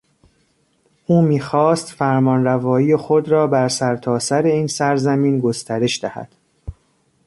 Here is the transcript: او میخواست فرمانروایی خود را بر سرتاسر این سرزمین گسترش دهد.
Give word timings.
او 1.05 1.21
میخواست 1.21 1.87
فرمانروایی 1.89 2.95
خود 2.95 3.29
را 3.29 3.47
بر 3.47 3.67
سرتاسر 3.67 4.41
این 4.41 4.67
سرزمین 4.67 5.39
گسترش 5.39 6.01
دهد. 6.03 6.35